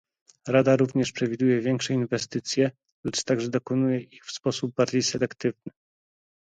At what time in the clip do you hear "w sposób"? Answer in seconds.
4.25-4.73